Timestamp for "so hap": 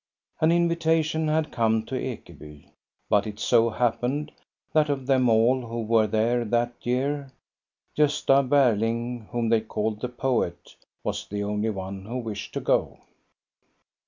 3.39-4.01